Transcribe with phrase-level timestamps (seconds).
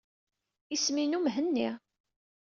[0.75, 1.69] Isem-inu Mhenni.